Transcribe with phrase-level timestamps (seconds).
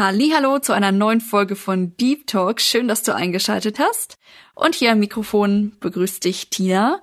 [0.00, 2.62] Hallo zu einer neuen Folge von Deep Talk.
[2.62, 4.16] Schön, dass du eingeschaltet hast.
[4.54, 7.02] Und hier am Mikrofon begrüßt dich Tina.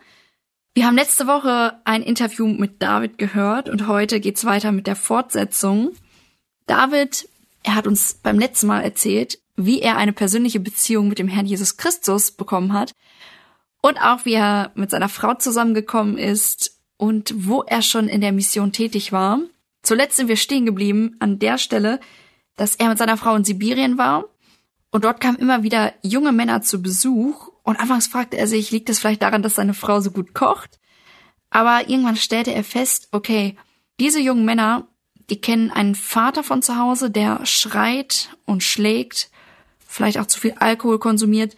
[0.73, 4.95] Wir haben letzte Woche ein Interview mit David gehört und heute geht's weiter mit der
[4.95, 5.91] Fortsetzung.
[6.65, 7.29] David,
[7.61, 11.45] er hat uns beim letzten Mal erzählt, wie er eine persönliche Beziehung mit dem Herrn
[11.45, 12.93] Jesus Christus bekommen hat
[13.79, 18.31] und auch wie er mit seiner Frau zusammengekommen ist und wo er schon in der
[18.31, 19.39] Mission tätig war.
[19.83, 21.99] Zuletzt sind wir stehen geblieben an der Stelle,
[22.57, 24.25] dass er mit seiner Frau in Sibirien war
[24.91, 28.89] und dort kamen immer wieder junge Männer zu Besuch und anfangs fragte er sich, liegt
[28.89, 30.79] es vielleicht daran, dass seine Frau so gut kocht?
[31.49, 33.55] Aber irgendwann stellte er fest, okay,
[33.99, 34.87] diese jungen Männer,
[35.29, 39.29] die kennen einen Vater von zu Hause, der schreit und schlägt,
[39.79, 41.55] vielleicht auch zu viel Alkohol konsumiert.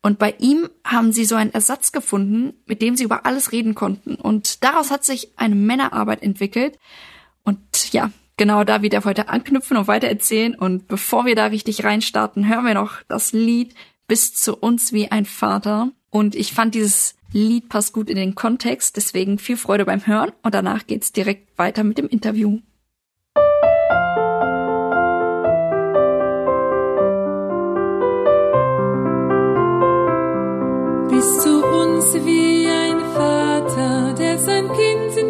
[0.00, 3.74] Und bei ihm haben sie so einen Ersatz gefunden, mit dem sie über alles reden
[3.74, 4.14] konnten.
[4.14, 6.78] Und daraus hat sich eine Männerarbeit entwickelt.
[7.42, 10.54] Und ja, genau da wird er heute anknüpfen und weiter erzählen.
[10.54, 13.74] Und bevor wir da richtig reinstarten, hören wir noch das Lied
[14.06, 15.90] Bis zu uns wie ein Vater.
[16.08, 20.32] Und ich fand dieses Lied passt gut in den Kontext, deswegen viel Freude beim Hören
[20.42, 22.60] und danach geht's direkt weiter mit dem Interview.
[31.10, 35.27] Bis zu uns wie ein Vater, der sein Kind nie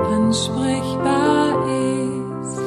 [0.00, 2.58] ansprechbar ist.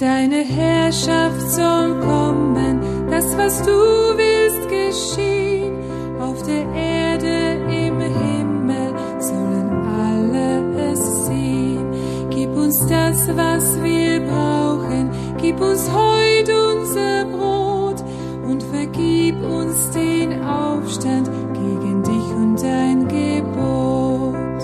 [0.00, 3.72] Deine Herrschaft soll kommen, das, was du
[4.16, 5.72] willst, geschehen.
[6.20, 11.90] Auf der Erde, im Himmel sollen alle es sehen.
[12.30, 15.10] Gib uns das, was wir brauchen.
[15.40, 18.04] Gib uns heute unser Brot
[18.48, 24.62] und vergib uns den Aufstand gegen dich und dein Gebot.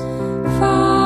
[0.60, 1.03] Vater,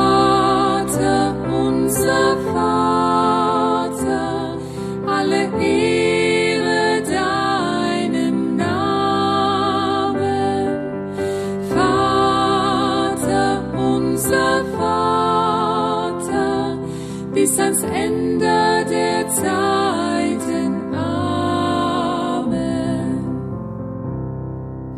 [17.69, 20.95] ans Ende der Zeiten.
[20.95, 22.41] Amen.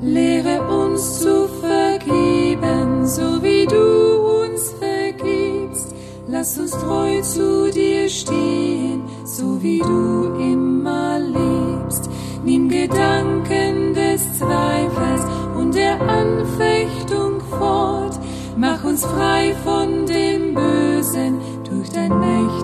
[0.02, 5.94] Lehre uns zu vergeben, so wie du uns vergibst.
[6.30, 12.10] Lass uns treu zu dir stehen, so wie du immer liebst.
[12.46, 15.24] Nimm Gedanken des Zweifels
[15.58, 18.18] und der Anfechtung fort.
[18.56, 22.12] Mach uns frei von dem Bösen durch dein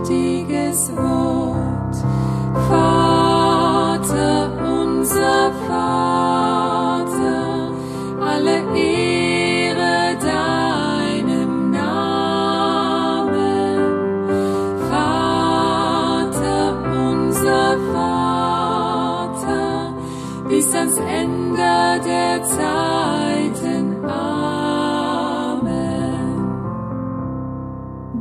[0.07, 1.95] mächtiges Wort.
[2.69, 4.51] Vater,
[4.81, 7.43] unser Vater,
[8.21, 12.97] alle Ehre deinem Namen.
[14.89, 16.65] Vater,
[17.09, 19.69] unser Vater,
[20.47, 23.27] bis ans Ende der Zeiten.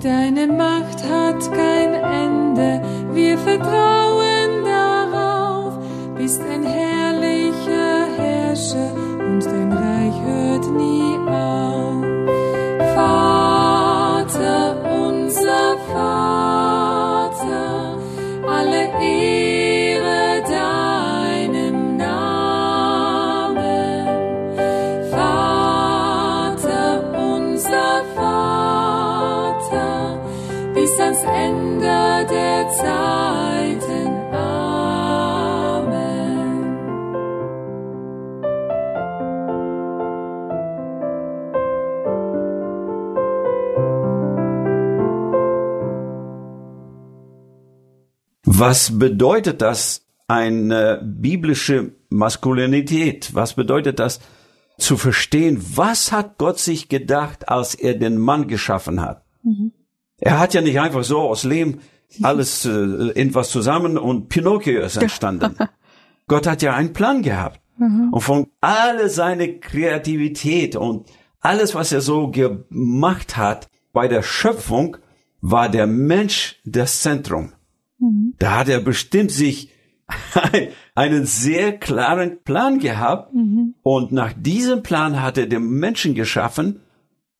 [0.06, 2.80] Deine Macht hat kein Ende,
[3.12, 5.78] wir vertrauen darauf,
[6.16, 11.05] bist ein herrlicher Herrscher und dein Reich hört nie
[48.58, 53.34] Was bedeutet das, eine biblische Maskulinität?
[53.34, 54.20] Was bedeutet das?
[54.78, 59.24] Zu verstehen, was hat Gott sich gedacht, als er den Mann geschaffen hat?
[59.42, 59.72] Mhm.
[60.18, 61.80] Er hat ja nicht einfach so aus Lehm
[62.22, 65.56] alles äh, irgendwas zusammen und Pinocchio ist entstanden.
[66.28, 67.60] Gott hat ja einen Plan gehabt.
[67.78, 68.08] Mhm.
[68.12, 71.08] Und von alle seine Kreativität und
[71.40, 74.96] alles, was er so gemacht hat bei der Schöpfung,
[75.40, 77.52] war der Mensch das Zentrum.
[77.98, 78.34] Mhm.
[78.38, 79.70] Da hat er bestimmt sich
[80.94, 83.74] einen sehr klaren Plan gehabt mhm.
[83.82, 86.80] und nach diesem Plan hat er den Menschen geschaffen.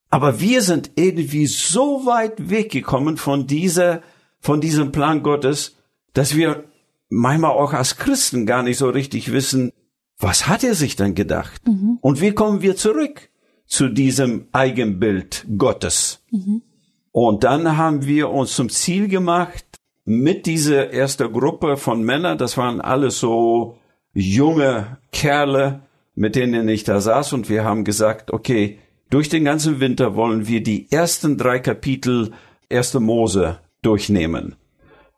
[0.09, 4.01] Aber wir sind irgendwie so weit weggekommen von dieser,
[4.39, 5.77] von diesem Plan Gottes,
[6.13, 6.65] dass wir
[7.09, 9.71] manchmal auch als Christen gar nicht so richtig wissen,
[10.19, 11.61] was hat er sich denn gedacht?
[11.67, 11.99] Mhm.
[12.01, 13.29] Und wie kommen wir zurück
[13.65, 16.23] zu diesem Eigenbild Gottes?
[16.31, 16.63] Mhm.
[17.11, 19.63] Und dann haben wir uns zum Ziel gemacht,
[20.05, 23.77] mit dieser ersten Gruppe von Männern, das waren alles so
[24.13, 25.81] junge Kerle,
[26.15, 28.79] mit denen ich da saß, und wir haben gesagt, okay,
[29.09, 32.31] durch den ganzen Winter wollen wir die ersten drei Kapitel
[32.69, 34.55] erste Mose durchnehmen.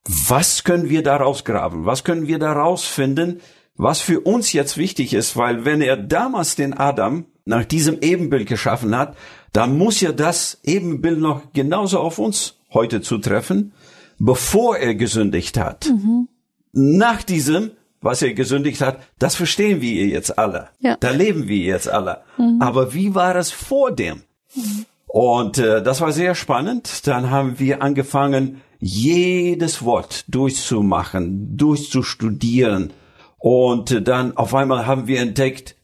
[0.05, 1.85] Was können wir daraus graben?
[1.85, 3.41] Was können wir daraus finden,
[3.75, 5.35] was für uns jetzt wichtig ist?
[5.35, 9.17] Weil wenn er damals den Adam nach diesem Ebenbild geschaffen hat,
[9.53, 13.73] dann muss ja das Ebenbild noch genauso auf uns heute zutreffen,
[14.19, 15.87] bevor er gesündigt hat.
[15.87, 16.27] Mhm.
[16.71, 17.71] Nach diesem,
[18.01, 20.69] was er gesündigt hat, das verstehen wir jetzt alle.
[20.79, 20.95] Ja.
[20.99, 22.21] Da leben wir jetzt alle.
[22.37, 22.61] Mhm.
[22.61, 24.23] Aber wie war es vor dem?
[24.55, 24.85] Mhm.
[25.11, 27.07] Und äh, das war sehr spannend.
[27.07, 32.93] Dann haben wir angefangen, jedes Wort durchzumachen, durchzustudieren.
[33.39, 35.75] Und äh, dann auf einmal haben wir entdeckt,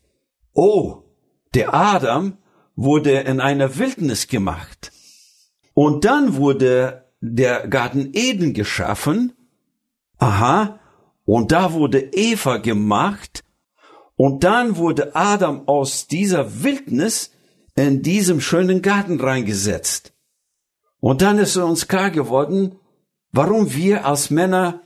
[0.54, 1.01] oh,
[1.56, 2.38] der Adam
[2.75, 4.92] wurde in einer Wildnis gemacht.
[5.74, 9.33] Und dann wurde der Garten Eden geschaffen.
[10.19, 10.80] Aha.
[11.25, 13.44] Und da wurde Eva gemacht.
[14.18, 17.31] Und dann wurde Adam aus dieser Wildnis
[17.75, 20.13] in diesem schönen Garten reingesetzt.
[21.00, 22.80] Und dann ist uns klar geworden,
[23.31, 24.81] warum wir als Männer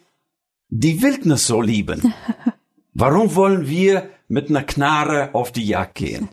[0.70, 2.14] die Wildnis so lieben.
[2.94, 6.28] Warum wollen wir mit einer Knarre auf die Jagd gehen?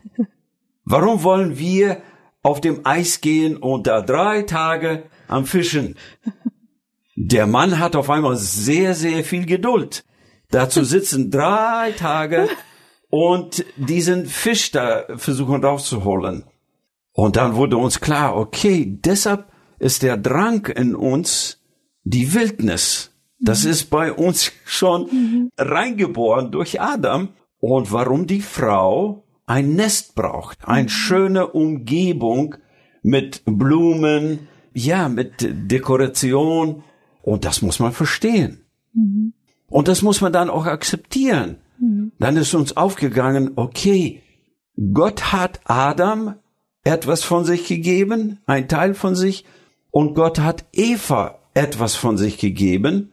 [0.84, 2.02] Warum wollen wir
[2.42, 5.96] auf dem Eis gehen und da drei Tage am Fischen?
[7.14, 10.04] Der Mann hat auf einmal sehr, sehr viel Geduld.
[10.50, 12.48] Dazu sitzen drei Tage
[13.16, 16.44] und diesen Fisch da versuchen rauszuholen.
[17.12, 19.46] Und dann wurde uns klar, okay, deshalb
[19.78, 21.62] ist der Drang in uns
[22.04, 23.12] die Wildnis.
[23.40, 23.70] Das mhm.
[23.70, 25.50] ist bei uns schon mhm.
[25.56, 27.30] reingeboren durch Adam.
[27.58, 30.88] Und warum die Frau ein Nest braucht, eine mhm.
[30.90, 32.56] schöne Umgebung
[33.02, 36.84] mit Blumen, ja, mit Dekoration.
[37.22, 38.66] Und das muss man verstehen.
[38.92, 39.32] Mhm.
[39.68, 41.60] Und das muss man dann auch akzeptieren.
[41.78, 42.12] Mhm.
[42.18, 44.22] Dann ist uns aufgegangen, okay,
[44.92, 46.34] Gott hat Adam
[46.84, 49.44] etwas von sich gegeben, ein Teil von sich,
[49.90, 53.12] und Gott hat Eva etwas von sich gegeben.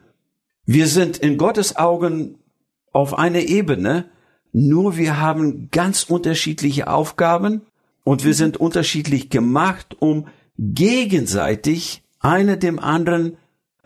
[0.65, 2.39] Wir sind in Gottes Augen
[2.92, 4.10] auf einer Ebene,
[4.51, 7.62] nur wir haben ganz unterschiedliche Aufgaben
[8.04, 10.27] und wir sind unterschiedlich gemacht, um
[10.57, 13.38] gegenseitig eine dem anderen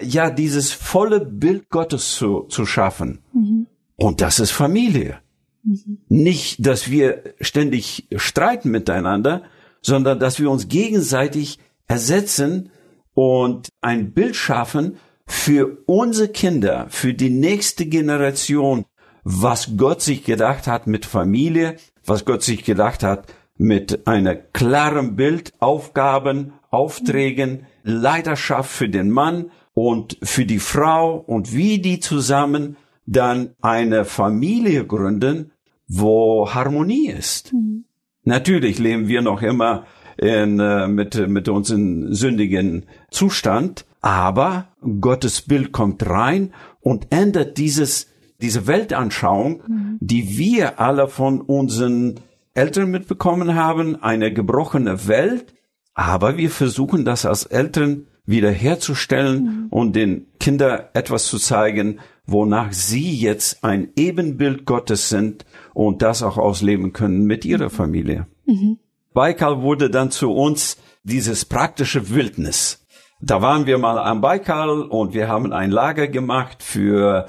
[0.02, 3.20] ja dieses volle Bild Gottes zu, zu schaffen.
[3.34, 3.68] Mhm.
[3.98, 5.20] Und das ist Familie.
[5.64, 5.98] Mhm.
[6.08, 9.44] Nicht, dass wir ständig streiten miteinander,
[9.82, 12.72] sondern dass wir uns gegenseitig ersetzen
[13.14, 18.86] und ein Bild schaffen für unsere Kinder, für die nächste Generation,
[19.24, 21.76] was Gott sich gedacht hat mit Familie,
[22.06, 23.28] was Gott sich gedacht hat
[23.58, 31.54] mit einer klaren Bild, Aufgaben, Aufträgen, Leiterschaft für den Mann und für die Frau und
[31.54, 32.78] wie die zusammen
[33.08, 35.52] dann eine Familie gründen,
[35.88, 37.54] wo Harmonie ist.
[37.54, 37.86] Mhm.
[38.24, 39.86] Natürlich leben wir noch immer
[40.18, 44.68] in, äh, mit, mit unserem sündigen Zustand, aber
[45.00, 48.08] Gottes Bild kommt rein und ändert dieses,
[48.42, 49.98] diese Weltanschauung, mhm.
[50.02, 52.20] die wir alle von unseren
[52.54, 55.54] Eltern mitbekommen haben, eine gebrochene Welt,
[55.94, 59.68] aber wir versuchen das als Eltern wiederherzustellen mhm.
[59.70, 66.22] und den Kindern etwas zu zeigen, wonach sie jetzt ein Ebenbild Gottes sind und das
[66.22, 68.28] auch ausleben können mit ihrer Familie.
[68.46, 68.78] Mhm.
[69.14, 72.86] Baikal wurde dann zu uns dieses praktische Wildnis.
[73.20, 77.28] Da waren wir mal am Baikal und wir haben ein Lager gemacht für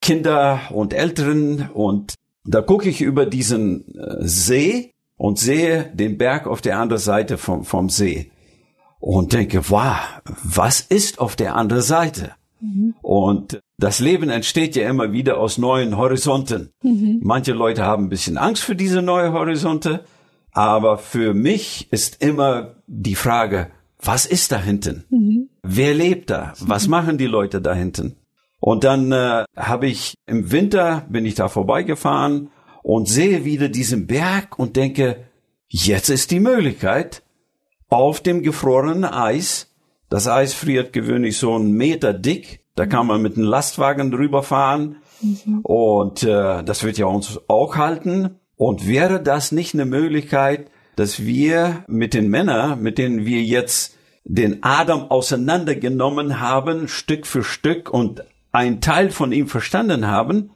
[0.00, 6.46] Kinder und Älteren und da gucke ich über diesen äh, See und sehe den Berg
[6.46, 8.32] auf der anderen Seite vom, vom See
[8.98, 12.32] und denke, wow, was ist auf der anderen Seite?
[13.02, 16.70] Und das Leben entsteht ja immer wieder aus neuen Horizonten.
[17.22, 20.04] Manche Leute haben ein bisschen Angst für diese neuen Horizonte,
[20.52, 23.70] aber für mich ist immer die Frage,
[24.02, 25.04] was ist da hinten?
[25.62, 26.54] Wer lebt da?
[26.60, 28.16] Was machen die Leute da hinten?
[28.60, 32.50] Und dann äh, habe ich im Winter bin ich da vorbeigefahren
[32.82, 35.24] und sehe wieder diesen Berg und denke,
[35.68, 37.22] jetzt ist die Möglichkeit,
[37.88, 39.69] auf dem gefrorenen Eis,
[40.10, 44.42] das Eis friert gewöhnlich so einen Meter dick, da kann man mit einem Lastwagen drüber
[44.42, 44.96] fahren
[45.62, 48.36] und äh, das wird ja uns auch halten.
[48.56, 53.96] Und wäre das nicht eine Möglichkeit, dass wir mit den Männern, mit denen wir jetzt
[54.24, 60.50] den Adam auseinandergenommen haben, Stück für Stück und ein Teil von ihm verstanden haben,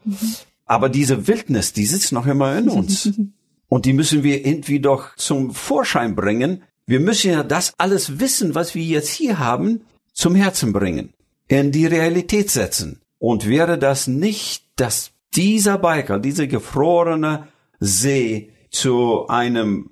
[0.66, 3.10] aber diese Wildnis, die sitzt noch immer in uns.
[3.68, 6.62] Und die müssen wir irgendwie doch zum Vorschein bringen.
[6.86, 11.14] Wir müssen ja das alles Wissen, was wir jetzt hier haben, zum Herzen bringen,
[11.48, 13.00] in die Realität setzen.
[13.18, 17.48] Und wäre das nicht, dass dieser Biker, dieser gefrorene
[17.80, 19.90] See zu einem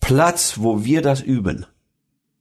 [0.00, 1.66] Platz, wo wir das üben.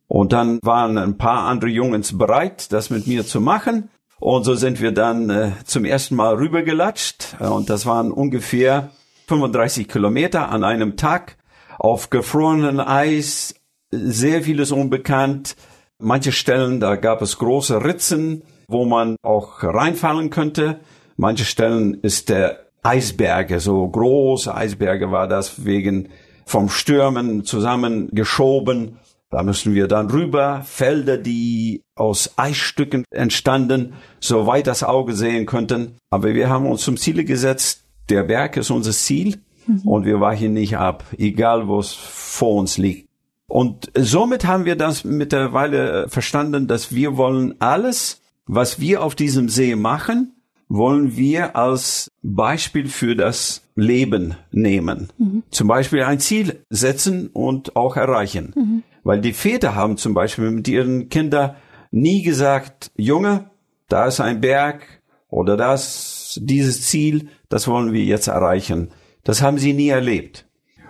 [0.07, 3.89] Und dann waren ein paar andere Jungs bereit, das mit mir zu machen.
[4.19, 7.37] Und so sind wir dann äh, zum ersten Mal rübergelatscht.
[7.39, 8.91] Äh, und das waren ungefähr
[9.27, 11.37] 35 Kilometer an einem Tag
[11.79, 13.55] auf gefrorenen Eis.
[13.91, 15.55] Sehr vieles unbekannt.
[15.99, 20.79] Manche Stellen, da gab es große Ritzen, wo man auch reinfallen könnte.
[21.17, 26.09] Manche Stellen ist der Eisberge, so große Eisberge war das wegen
[26.45, 28.99] vom Stürmen zusammengeschoben.
[29.31, 35.97] Da müssen wir dann rüber, Felder, die aus Eisstücken entstanden, soweit das Auge sehen könnten.
[36.11, 39.39] Aber wir haben uns zum Ziele gesetzt, der Berg ist unser Ziel
[39.83, 43.09] und wir weichen nicht ab, egal wo es vor uns liegt.
[43.47, 49.49] Und somit haben wir das mittlerweile verstanden, dass wir wollen alles, was wir auf diesem
[49.49, 50.33] See machen,
[50.67, 55.09] wollen wir als Beispiel für das Leben nehmen.
[55.51, 58.83] Zum Beispiel ein Ziel setzen und auch erreichen.
[59.03, 61.55] Weil die Väter haben zum Beispiel mit ihren Kindern
[61.91, 63.51] nie gesagt, Junge,
[63.87, 68.89] da ist ein Berg oder das, dieses Ziel, das wollen wir jetzt erreichen.
[69.23, 70.44] Das haben sie nie erlebt.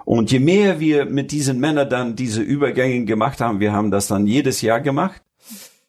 [0.05, 4.07] Und je mehr wir mit diesen Männern dann diese Übergänge gemacht haben, wir haben das
[4.07, 5.21] dann jedes Jahr gemacht,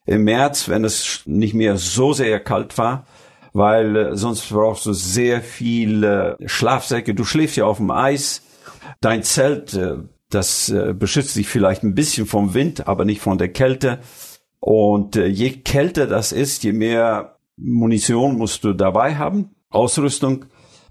[0.07, 3.07] im März, wenn es nicht mehr so sehr kalt war,
[3.53, 7.15] weil äh, sonst brauchst du sehr viel äh, Schlafsäcke.
[7.15, 8.43] Du schläfst ja auf dem Eis.
[9.01, 9.97] Dein Zelt, äh,
[10.31, 14.01] das beschützt dich vielleicht ein bisschen vom Wind, aber nicht von der Kälte.
[14.59, 20.47] Und je kälter das ist, je mehr Munition musst du dabei haben, Ausrüstung.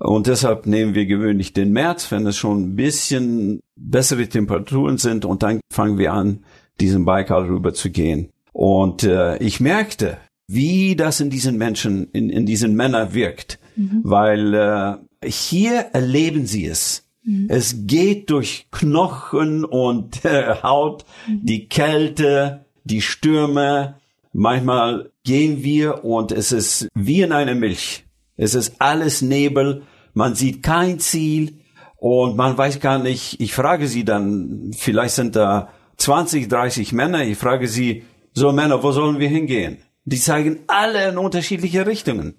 [0.06, 5.26] Und deshalb nehmen wir gewöhnlich den März, wenn es schon ein bisschen bessere Temperaturen sind
[5.26, 6.44] und dann fangen wir an,
[6.80, 8.30] diesen Baikal rüber zu gehen.
[8.54, 13.60] Und äh, ich merkte, wie das in diesen Menschen, in, in diesen Männern wirkt,
[14.04, 17.08] weil äh, hier erleben sie es.
[17.48, 23.96] Es geht durch Knochen und äh, Haut, die Kälte, die Stürme.
[24.32, 28.06] Manchmal gehen wir und es ist wie in einer Milch.
[28.38, 29.82] Es ist alles Nebel,
[30.16, 31.60] man sieht kein Ziel
[31.98, 37.24] und man weiß gar nicht, ich frage sie dann, vielleicht sind da 20, 30 Männer,
[37.24, 38.04] ich frage sie,
[38.34, 39.78] so Männer, wo sollen wir hingehen?
[40.06, 42.36] Die zeigen alle in unterschiedliche Richtungen.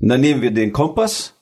[0.00, 1.34] Und dann nehmen wir den Kompass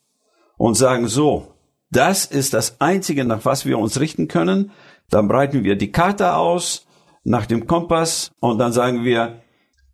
[0.57, 1.55] und sagen so,
[1.91, 4.73] das ist das Einzige, nach was wir uns richten können.
[5.11, 6.87] Dann breiten wir die Karte aus
[7.25, 9.43] nach dem Kompass und dann sagen wir,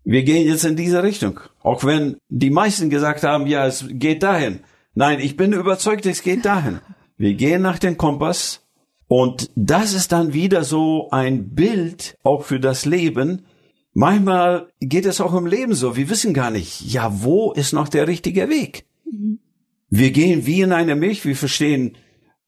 [0.05, 1.41] wir gehen jetzt in diese Richtung.
[1.63, 4.61] Auch wenn die meisten gesagt haben, ja, es geht dahin.
[4.95, 6.81] Nein, ich bin überzeugt, es geht dahin.
[7.17, 8.65] Wir gehen nach dem Kompass
[9.09, 13.47] und das ist dann wieder so ein Bild auch für das Leben.
[13.93, 15.97] Manchmal geht es auch im Leben so.
[15.97, 18.87] Wir wissen gar nicht, ja, wo ist noch der richtige Weg?
[19.91, 21.25] Wir gehen wie in einer Milch.
[21.25, 21.97] Wir verstehen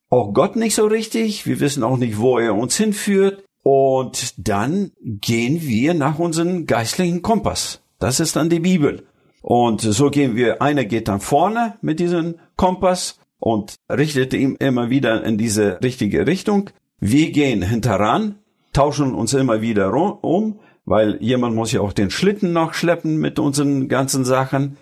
[0.08, 1.46] auch Gott nicht so richtig.
[1.46, 3.44] Wir wissen auch nicht, wo er uns hinführt.
[3.62, 7.82] Und dann gehen wir nach unserem geistlichen Kompass.
[7.98, 9.06] Das ist dann die Bibel.
[9.48, 14.90] Und so gehen wir, einer geht dann vorne mit diesem Kompass und richtet ihm immer
[14.90, 16.70] wieder in diese richtige Richtung.
[16.98, 18.40] Wir gehen hinteran,
[18.72, 23.38] tauschen uns immer wieder um, weil jemand muss ja auch den Schlitten noch schleppen mit
[23.38, 24.78] unseren ganzen Sachen.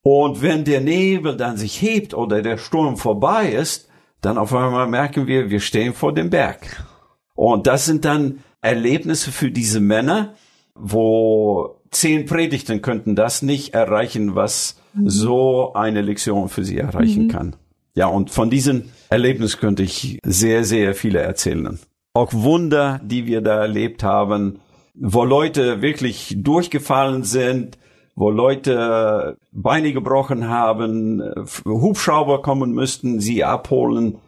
[0.00, 3.88] Und wenn der Nebel dann sich hebt oder der Sturm vorbei ist,
[4.20, 6.86] dann auf einmal merken wir, wir stehen vor dem Berg.
[7.34, 10.34] Und das sind dann Erlebnisse für diese Männer,
[10.76, 17.56] wo zehn Predigten könnten das nicht erreichen, was so eine Lektion für sie erreichen kann.
[17.94, 21.78] Ja, und von diesen Erlebnissen könnte ich sehr, sehr viele erzählen.
[22.12, 24.60] Auch Wunder, die wir da erlebt haben,
[24.94, 27.78] wo Leute wirklich durchgefallen sind,
[28.14, 31.22] wo Leute Beine gebrochen haben,
[31.66, 34.18] Hubschrauber kommen müssten, sie abholen.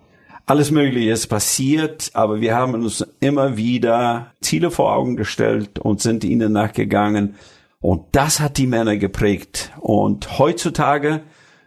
[0.49, 6.01] Alles Mögliche ist passiert, aber wir haben uns immer wieder Ziele vor Augen gestellt und
[6.01, 7.35] sind ihnen nachgegangen.
[7.81, 9.73] Und das hat die Männer geprägt.
[9.79, 11.21] Und heutzutage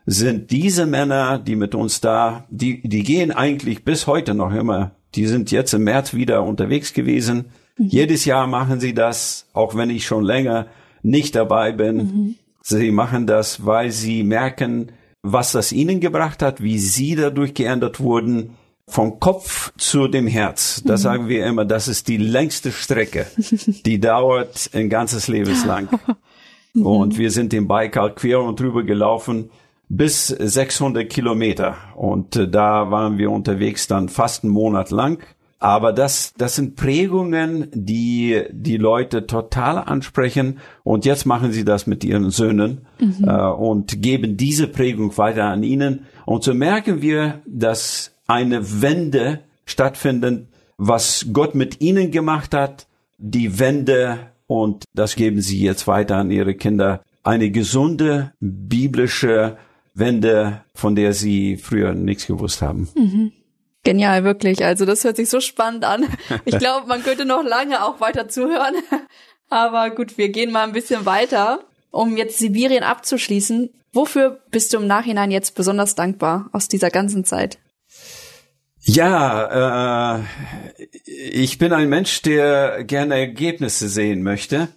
[0.08, 4.96] sind diese Männer, die mit uns da, die, die gehen eigentlich bis heute noch immer.
[5.14, 7.52] Die sind jetzt im März wieder unterwegs gewesen.
[7.78, 7.86] Mhm.
[7.86, 10.66] Jedes Jahr machen sie das, auch wenn ich schon länger
[11.04, 11.98] nicht dabei bin.
[11.98, 12.36] Mhm.
[12.64, 18.00] Sie machen das, weil sie merken, was das ihnen gebracht hat, wie sie dadurch geändert
[18.00, 18.58] wurden.
[18.92, 20.84] Vom Kopf zu dem Herz.
[20.86, 21.04] Das mhm.
[21.04, 23.26] sagen wir immer, das ist die längste Strecke.
[23.86, 25.90] Die dauert ein ganzes Lebenslang.
[26.74, 26.86] Mhm.
[26.86, 29.50] Und wir sind den Baikal quer und drüber gelaufen
[29.90, 31.76] bis 600 Kilometer.
[31.96, 35.22] Und äh, da waren wir unterwegs dann fast einen Monat lang.
[35.60, 40.60] Aber das, das sind Prägungen, die die Leute total ansprechen.
[40.84, 43.28] Und jetzt machen sie das mit ihren Söhnen mhm.
[43.28, 46.06] äh, und geben diese Prägung weiter an ihnen.
[46.26, 50.48] Und so merken wir, dass eine Wende stattfindet,
[50.78, 56.32] was Gott mit ihnen gemacht hat, die Wende und das geben sie jetzt weiter an
[56.32, 57.04] ihre Kinder.
[57.24, 59.58] Eine gesunde biblische
[59.94, 62.88] Wende, von der sie früher nichts gewusst haben.
[62.96, 63.34] Mhm.
[63.84, 64.64] Genial, wirklich.
[64.64, 66.06] Also das hört sich so spannend an.
[66.46, 68.76] Ich glaube, man könnte noch lange auch weiter zuhören.
[69.50, 71.60] Aber gut, wir gehen mal ein bisschen weiter,
[71.92, 73.70] um jetzt Sibirien abzuschließen.
[73.92, 77.60] Wofür bist du im Nachhinein jetzt besonders dankbar aus dieser ganzen Zeit?
[78.84, 80.24] Ja, äh,
[81.06, 84.70] ich bin ein Mensch, der gerne Ergebnisse sehen möchte.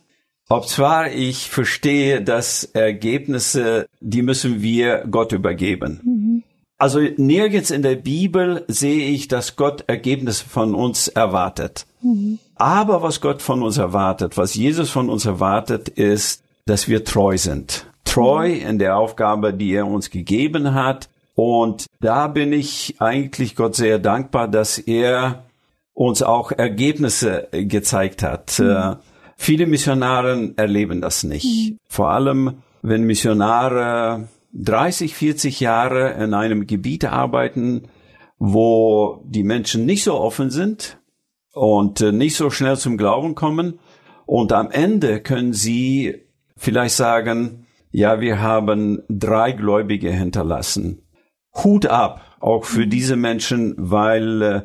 [0.49, 6.01] Ob zwar ich verstehe, dass Ergebnisse, die müssen wir Gott übergeben.
[6.05, 6.43] Mhm.
[6.77, 11.87] Also nirgends in der Bibel sehe ich, dass Gott Ergebnisse von uns erwartet.
[12.03, 12.39] Mhm.
[12.57, 17.39] Aber was Gott von uns erwartet, was Jesus von uns erwartet, ist, dass wir treu
[17.39, 17.87] sind.
[18.05, 18.67] Treu mhm.
[18.69, 21.09] in der Aufgabe, die er uns gegeben hat.
[21.35, 25.45] Und da bin ich eigentlich Gott sehr dankbar, dass er
[25.93, 28.59] uns auch Ergebnisse gezeigt hat.
[28.59, 28.71] Mhm.
[28.71, 28.97] Äh,
[29.37, 31.73] Viele Missionare erleben das nicht.
[31.73, 31.79] Mhm.
[31.89, 37.89] Vor allem, wenn Missionare 30, 40 Jahre in einem Gebiet arbeiten,
[38.39, 40.99] wo die Menschen nicht so offen sind
[41.53, 43.79] und äh, nicht so schnell zum Glauben kommen.
[44.27, 46.23] Und am Ende können sie
[46.57, 51.03] vielleicht sagen, ja, wir haben drei Gläubige hinterlassen.
[51.63, 52.91] Hut ab, auch für mhm.
[52.91, 54.63] diese Menschen, weil äh,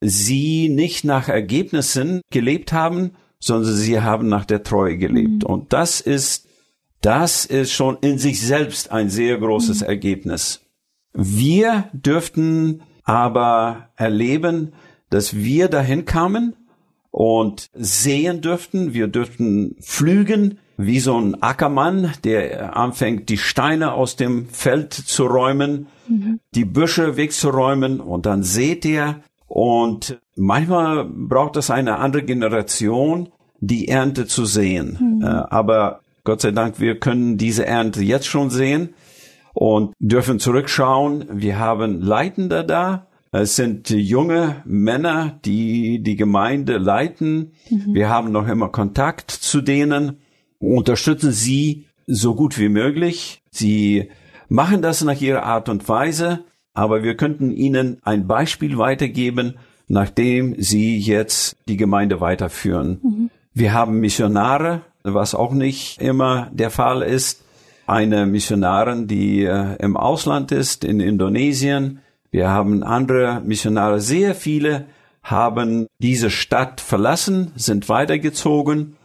[0.00, 5.42] sie nicht nach Ergebnissen gelebt haben, sondern sie haben nach der Treue gelebt.
[5.42, 5.48] Mhm.
[5.48, 6.48] Und das ist,
[7.00, 9.86] das ist schon in sich selbst ein sehr großes mhm.
[9.86, 10.62] Ergebnis.
[11.12, 14.72] Wir dürften aber erleben,
[15.08, 16.54] dass wir dahin kamen
[17.10, 18.92] und sehen dürften.
[18.92, 25.24] Wir dürften flügen wie so ein Ackermann, der anfängt, die Steine aus dem Feld zu
[25.24, 26.40] räumen, mhm.
[26.54, 33.28] die Büsche wegzuräumen und dann seht ihr, und manchmal braucht es eine andere Generation,
[33.60, 34.98] die Ernte zu sehen.
[35.00, 35.22] Mhm.
[35.22, 38.90] Äh, aber Gott sei Dank, wir können diese Ernte jetzt schon sehen
[39.54, 41.26] und dürfen zurückschauen.
[41.32, 43.06] Wir haben Leitende da.
[43.32, 47.52] Es sind junge Männer, die die Gemeinde leiten.
[47.70, 47.94] Mhm.
[47.94, 50.18] Wir haben noch immer Kontakt zu denen,
[50.58, 53.42] unterstützen sie so gut wie möglich.
[53.50, 54.10] Sie
[54.48, 56.44] machen das nach ihrer Art und Weise
[56.76, 59.54] aber wir könnten Ihnen ein Beispiel weitergeben,
[59.88, 63.00] nachdem Sie jetzt die Gemeinde weiterführen.
[63.02, 63.30] Mhm.
[63.54, 67.42] Wir haben Missionare, was auch nicht immer der Fall ist.
[67.86, 72.00] Eine Missionarin, die äh, im Ausland ist, in Indonesien.
[72.30, 74.84] Wir haben andere Missionare, sehr viele
[75.22, 78.96] haben diese Stadt verlassen, sind weitergezogen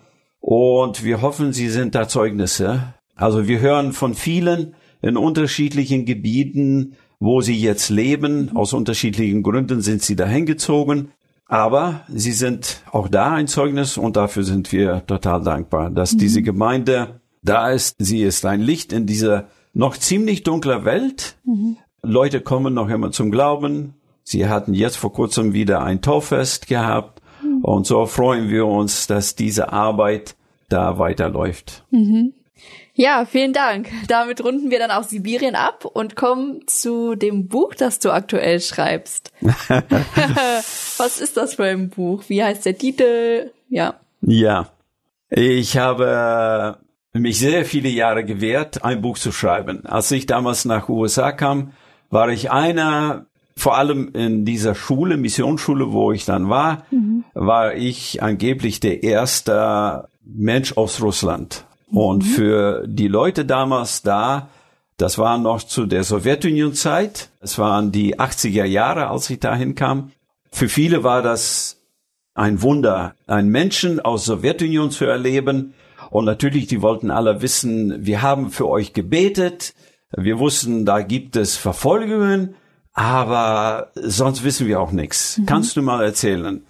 [0.42, 2.94] und wir hoffen, sie sind da Zeugnisse.
[3.16, 8.56] Also wir hören von vielen in unterschiedlichen Gebieten, wo sie jetzt leben.
[8.56, 11.12] Aus unterschiedlichen Gründen sind sie dahin gezogen.
[11.46, 16.18] Aber sie sind auch da ein Zeugnis und dafür sind wir total dankbar, dass mhm.
[16.20, 17.98] diese Gemeinde da ist.
[18.00, 21.36] Sie ist ein Licht in dieser noch ziemlich dunkler Welt.
[21.44, 21.78] Mhm.
[22.04, 23.96] Leute kommen noch immer zum Glauben.
[24.24, 27.22] Sie hatten jetzt vor kurzem wieder ein Taufest gehabt.
[27.44, 27.64] Mhm.
[27.64, 30.36] Und so freuen wir uns, dass diese Arbeit
[30.70, 31.86] da weiterläuft.
[31.92, 32.34] Mhm.
[33.02, 33.90] Ja, vielen Dank.
[34.08, 38.60] Damit runden wir dann auch Sibirien ab und kommen zu dem Buch, das du aktuell
[38.62, 39.32] schreibst.
[40.98, 42.22] Was ist das für ein Buch?
[42.28, 43.50] Wie heißt der Titel?
[43.70, 43.96] Ja.
[44.22, 44.70] Ja.
[45.32, 46.78] Ich habe
[47.14, 49.84] mich sehr viele Jahre gewehrt, ein Buch zu schreiben.
[49.88, 51.72] Als ich damals nach USA kam,
[52.12, 53.26] war ich einer,
[53.58, 57.24] vor allem in dieser Schule, Missionsschule, wo ich dann war, mhm.
[57.34, 64.50] war ich angeblich der erste Mensch aus Russland Und für die Leute damals da,
[64.98, 67.30] das war noch zu der Sowjetunion-Zeit.
[67.40, 70.12] Es waren die 80er Jahre, als ich dahin kam.
[70.52, 71.82] Für viele war das
[72.34, 75.74] ein Wunder, einen Menschen aus Sowjetunion zu erleben.
[76.10, 79.74] Und natürlich, die wollten alle wissen, wir haben für euch gebetet.
[80.16, 82.56] Wir wussten, da gibt es Verfolgungen,
[82.94, 85.38] aber sonst wissen wir auch nichts.
[85.38, 85.46] Mhm.
[85.46, 86.64] Kannst du mal erzählen?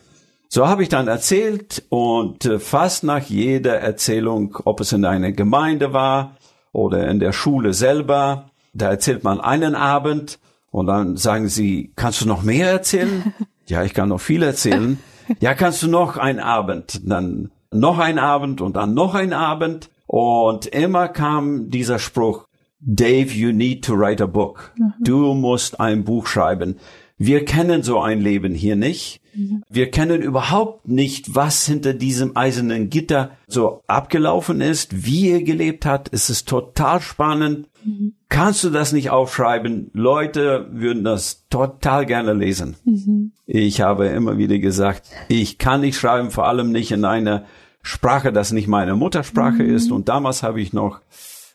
[0.54, 5.32] So habe ich dann erzählt und äh, fast nach jeder Erzählung, ob es in einer
[5.32, 6.36] Gemeinde war
[6.74, 12.20] oder in der Schule selber, da erzählt man einen Abend und dann sagen sie, kannst
[12.20, 13.34] du noch mehr erzählen?
[13.68, 15.00] ja, ich kann noch viel erzählen.
[15.40, 17.00] Ja, kannst du noch einen Abend?
[17.06, 19.90] Dann noch ein Abend und dann noch ein Abend.
[20.06, 22.48] Und immer kam dieser Spruch,
[22.82, 24.74] Dave, you need to write a book.
[24.76, 24.94] Mhm.
[25.00, 26.80] Du musst ein Buch schreiben.
[27.18, 29.21] Wir kennen so ein Leben hier nicht.
[29.34, 29.64] Mhm.
[29.70, 35.86] Wir kennen überhaupt nicht, was hinter diesem eisernen Gitter so abgelaufen ist, wie er gelebt
[35.86, 36.10] hat.
[36.12, 37.68] Es ist total spannend.
[37.84, 38.14] Mhm.
[38.30, 39.90] Kannst du das nicht aufschreiben?
[39.94, 42.76] Leute würden das total gerne lesen.
[42.86, 43.32] Mhm.
[43.46, 47.46] Ich habe immer wieder gesagt, ich kann nicht schreiben, vor allem nicht in einer
[47.82, 49.76] Sprache, das nicht meine Muttersprache mhm.
[49.76, 49.92] ist.
[49.92, 51.02] Und damals habe ich noch,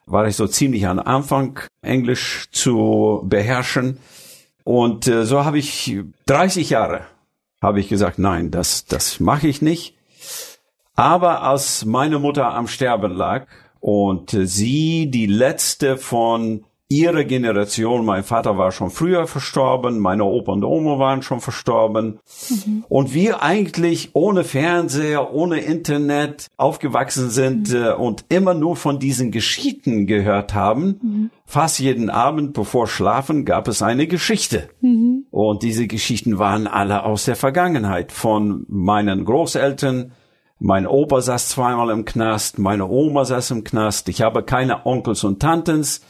[0.07, 3.99] war ich so ziemlich am Anfang, Englisch zu beherrschen.
[4.65, 7.03] Und äh, so habe ich 30 Jahre
[7.67, 9.95] habe ich gesagt, nein, das das mache ich nicht.
[10.95, 13.47] Aber als meine Mutter am Sterben lag
[13.81, 20.53] und sie die letzte von ihrer Generation, mein Vater war schon früher verstorben, meine Opa
[20.53, 22.21] und Oma waren schon verstorben.
[22.49, 22.85] Mhm.
[22.89, 27.77] Und wir eigentlich ohne Fernseher, ohne Internet aufgewachsen sind mhm.
[27.77, 31.01] äh, und immer nur von diesen Geschichten gehört haben.
[31.03, 31.31] Mhm.
[31.45, 34.69] Fast jeden Abend bevor Schlafen gab es eine Geschichte.
[34.81, 35.27] Mhm.
[35.31, 40.13] Und diese Geschichten waren alle aus der Vergangenheit von meinen Großeltern,
[40.59, 45.23] mein Opa saß zweimal im Knast, meine Oma saß im Knast, ich habe keine Onkels
[45.23, 46.01] und Tantens,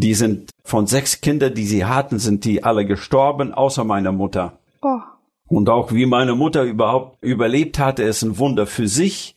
[0.00, 4.58] die sind von sechs Kindern, die sie hatten, sind die alle gestorben, außer meiner Mutter.
[4.80, 5.00] Oh.
[5.48, 9.34] Und auch wie meine Mutter überhaupt überlebt hatte, ist ein Wunder für sich.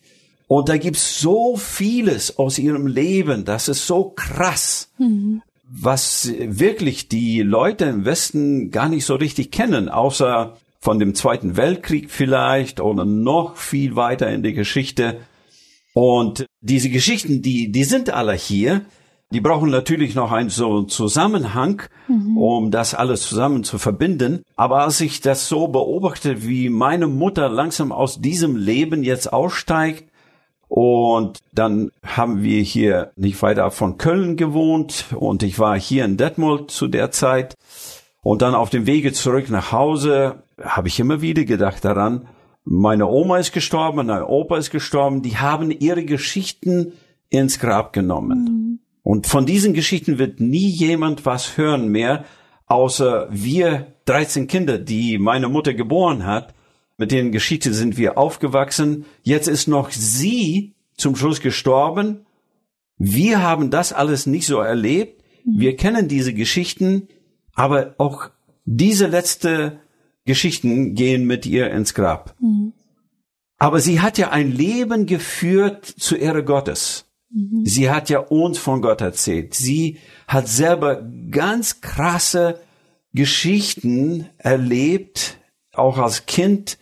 [0.48, 5.42] Und da gibt's so vieles aus ihrem Leben, das ist so krass, mhm.
[5.64, 11.58] was wirklich die Leute im Westen gar nicht so richtig kennen, außer von dem Zweiten
[11.58, 15.22] Weltkrieg vielleicht oder noch viel weiter in der Geschichte.
[15.94, 18.82] Und diese Geschichten, die, die sind alle hier.
[19.32, 22.38] Die brauchen natürlich noch einen so Zusammenhang, mhm.
[22.38, 24.44] um das alles zusammen zu verbinden.
[24.56, 30.12] Aber als ich das so beobachte, wie meine Mutter langsam aus diesem Leben jetzt aussteigt,
[30.74, 36.16] und dann haben wir hier nicht weiter von Köln gewohnt und ich war hier in
[36.16, 37.56] Detmold zu der Zeit.
[38.22, 42.26] Und dann auf dem Wege zurück nach Hause habe ich immer wieder gedacht daran,
[42.64, 46.94] meine Oma ist gestorben, mein Opa ist gestorben, die haben ihre Geschichten
[47.30, 48.44] ins Grab genommen.
[48.46, 48.80] Mhm.
[49.04, 52.26] Und von diesen Geschichten wird nie jemand was hören mehr,
[52.68, 56.54] außer wir 13 Kinder, die meine Mutter geboren hat.
[56.98, 59.06] Mit denen Geschichte sind wir aufgewachsen.
[59.24, 62.26] Jetzt ist noch sie zum Schluss gestorben.
[62.98, 65.24] Wir haben das alles nicht so erlebt.
[65.44, 67.08] Wir kennen diese Geschichten,
[67.54, 68.30] aber auch
[68.66, 69.80] diese letzte
[70.26, 72.36] Geschichten gehen mit ihr ins Grab.
[72.40, 72.74] Mhm.
[73.58, 77.11] Aber sie hat ja ein Leben geführt zur Ehre Gottes.
[77.34, 77.66] Mhm.
[77.66, 79.54] Sie hat ja uns von Gott erzählt.
[79.54, 82.60] Sie hat selber ganz krasse
[83.14, 85.38] Geschichten erlebt,
[85.74, 86.78] auch als Kind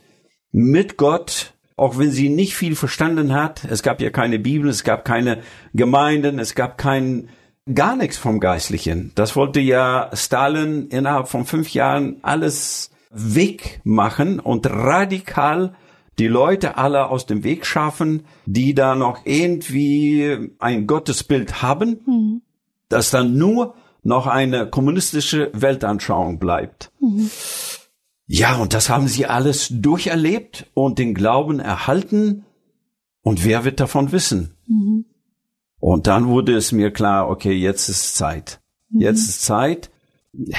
[0.52, 3.64] mit Gott, auch wenn sie nicht viel verstanden hat.
[3.66, 5.42] Es gab ja keine Bibel, es gab keine
[5.74, 7.30] Gemeinden, es gab kein,
[7.74, 9.12] gar nichts vom Geistlichen.
[9.16, 15.76] Das wollte ja Stalin innerhalb von fünf Jahren alles wegmachen und radikal
[16.18, 22.42] die Leute alle aus dem Weg schaffen, die da noch irgendwie ein Gottesbild haben, mhm.
[22.90, 26.92] dass dann nur noch eine kommunistische Weltanschauung bleibt.
[27.00, 27.30] Mhm.
[28.26, 32.46] Ja, und das haben sie alles durcherlebt und den Glauben erhalten.
[33.22, 34.56] Und wer wird davon wissen?
[34.68, 35.06] Mhm.
[35.80, 38.60] Und dann wurde es mir klar, okay, jetzt ist Zeit.
[38.92, 39.90] Jetzt ist Zeit.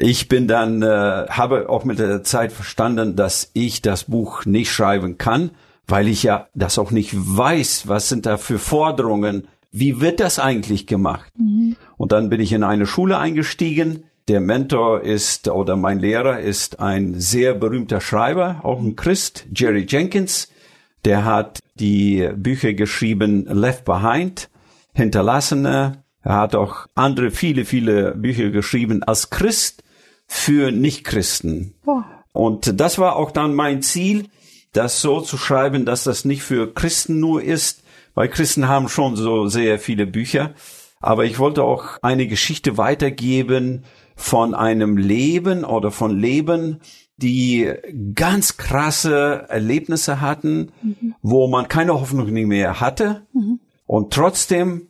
[0.00, 4.70] Ich bin dann, äh, habe auch mit der Zeit verstanden, dass ich das Buch nicht
[4.70, 5.50] schreiben kann,
[5.88, 10.38] weil ich ja das auch nicht weiß, was sind da für Forderungen, wie wird das
[10.38, 11.32] eigentlich gemacht?
[11.36, 11.74] Mhm.
[11.96, 14.04] Und dann bin ich in eine Schule eingestiegen.
[14.28, 19.84] Der Mentor ist oder mein Lehrer ist ein sehr berühmter Schreiber, auch ein Christ, Jerry
[19.88, 20.48] Jenkins.
[21.04, 24.48] Der hat die Bücher geschrieben Left Behind,
[24.92, 26.04] Hinterlassene.
[26.22, 29.82] Er hat auch andere viele, viele Bücher geschrieben als Christ
[30.28, 31.74] für Nichtchristen.
[31.86, 32.02] Oh.
[32.32, 34.28] Und das war auch dann mein Ziel,
[34.72, 37.82] das so zu schreiben, dass das nicht für Christen nur ist,
[38.14, 40.54] weil Christen haben schon so sehr viele Bücher.
[41.00, 46.80] Aber ich wollte auch eine Geschichte weitergeben von einem Leben oder von Leben,
[47.16, 47.72] die
[48.14, 51.14] ganz krasse Erlebnisse hatten, mhm.
[51.22, 53.26] wo man keine Hoffnung mehr hatte.
[53.32, 53.60] Mhm.
[53.86, 54.88] Und trotzdem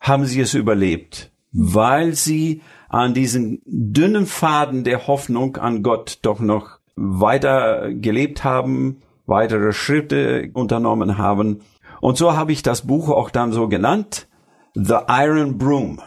[0.00, 6.40] haben sie es überlebt, weil sie an diesen dünnen Faden der Hoffnung an Gott doch
[6.40, 11.62] noch weiter gelebt haben, weitere Schritte unternommen haben.
[12.02, 14.28] Und so habe ich das Buch auch dann so genannt,
[14.74, 16.00] The Iron Broom,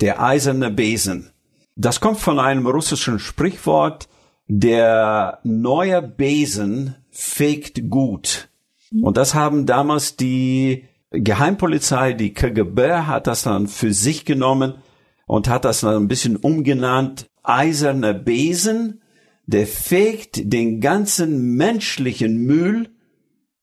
[0.00, 1.32] der eiserne Besen.
[1.74, 4.08] Das kommt von einem russischen Sprichwort,
[4.46, 8.48] der neue Besen fegt gut.
[9.02, 14.74] Und das haben damals die Geheimpolizei, die KGB hat das dann für sich genommen
[15.28, 19.02] und hat das ein bisschen umgenannt, eiserner Besen,
[19.46, 22.88] der fegt den ganzen menschlichen Müll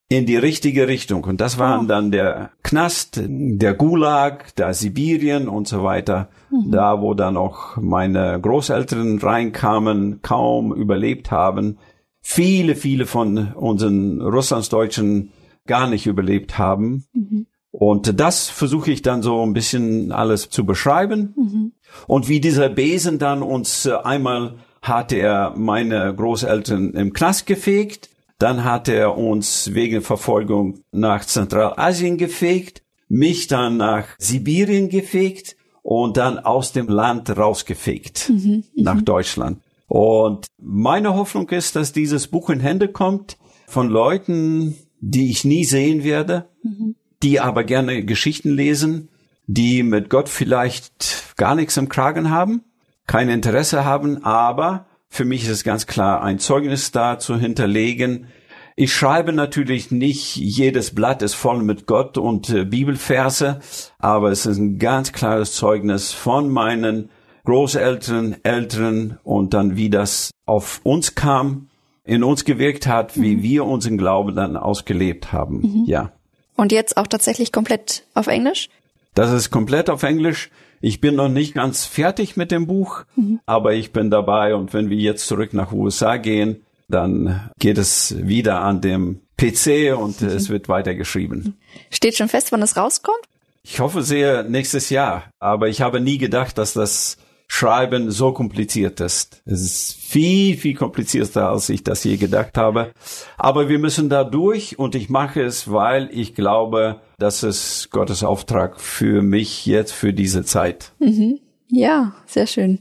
[0.07, 1.23] in die richtige Richtung.
[1.23, 1.87] Und das waren oh.
[1.87, 6.29] dann der Knast, der Gulag, der Sibirien und so weiter.
[6.51, 6.71] Mhm.
[6.71, 11.79] Da, wo dann auch meine Großeltern reinkamen, kaum überlebt haben.
[12.21, 15.31] Viele, viele von unseren Russlandsdeutschen
[15.65, 17.05] gar nicht überlebt haben.
[17.13, 17.47] Mhm.
[17.77, 21.33] Und das versuche ich dann so ein bisschen alles zu beschreiben.
[21.35, 21.71] Mhm.
[22.07, 28.09] Und wie dieser Besen dann uns äh, einmal hat er meine Großeltern im Knast gefegt,
[28.39, 36.15] dann hat er uns wegen Verfolgung nach Zentralasien gefegt, mich dann nach Sibirien gefegt und
[36.15, 38.63] dann aus dem Land rausgefegt mhm, mhm.
[38.75, 39.59] nach Deutschland.
[39.87, 45.65] Und meine Hoffnung ist, dass dieses Buch in Hände kommt von Leuten, die ich nie
[45.65, 46.95] sehen werde, mhm.
[47.23, 49.09] Die aber gerne Geschichten lesen,
[49.47, 52.63] die mit Gott vielleicht gar nichts im Kragen haben,
[53.07, 58.27] kein Interesse haben, aber für mich ist es ganz klar, ein Zeugnis da zu hinterlegen.
[58.75, 63.59] Ich schreibe natürlich nicht, jedes Blatt ist voll mit Gott und äh, Bibelverse,
[63.99, 67.09] aber es ist ein ganz klares Zeugnis von meinen
[67.45, 71.69] Großeltern, Eltern und dann wie das auf uns kam
[72.05, 73.43] in uns gewirkt hat, wie mhm.
[73.43, 75.61] wir unseren Glauben dann ausgelebt haben.
[75.61, 75.83] Mhm.
[75.87, 76.11] Ja.
[76.55, 78.69] Und jetzt auch tatsächlich komplett auf Englisch?
[79.13, 80.49] Das ist komplett auf Englisch.
[80.81, 83.39] Ich bin noch nicht ganz fertig mit dem Buch, mhm.
[83.45, 88.15] aber ich bin dabei und wenn wir jetzt zurück nach USA gehen, dann geht es
[88.17, 90.27] wieder an dem PC und mhm.
[90.27, 91.57] es wird weiter geschrieben.
[91.89, 93.17] Steht schon fest, wann es rauskommt?
[93.63, 98.99] Ich hoffe sehr nächstes Jahr, aber ich habe nie gedacht, dass das Schreiben so kompliziert
[98.99, 99.41] ist.
[99.45, 102.91] Es ist viel, viel komplizierter, als ich das je gedacht habe.
[103.37, 108.23] Aber wir müssen da durch und ich mache es, weil ich glaube, das ist Gottes
[108.23, 110.91] Auftrag für mich jetzt, für diese Zeit.
[110.99, 111.39] Mhm.
[111.69, 112.79] Ja, sehr schön.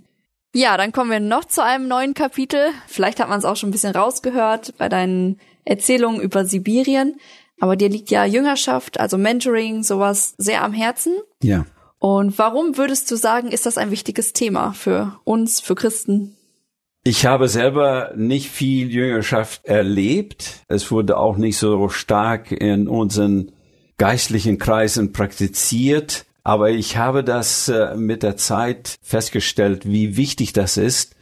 [0.54, 2.68] Ja, dann kommen wir noch zu einem neuen Kapitel.
[2.86, 7.16] Vielleicht hat man es auch schon ein bisschen rausgehört bei deinen Erzählungen über Sibirien.
[7.60, 11.14] Aber dir liegt ja Jüngerschaft, also Mentoring, sowas sehr am Herzen.
[11.42, 11.66] Ja.
[12.04, 16.36] Und warum würdest du sagen, ist das ein wichtiges Thema für uns, für Christen?
[17.02, 20.64] Ich habe selber nicht viel Jüngerschaft erlebt.
[20.68, 23.52] Es wurde auch nicht so stark in unseren
[23.96, 26.26] geistlichen Kreisen praktiziert.
[26.42, 31.16] Aber ich habe das äh, mit der Zeit festgestellt, wie wichtig das ist.